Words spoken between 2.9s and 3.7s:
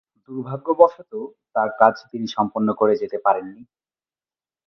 যেতে পারেন নি।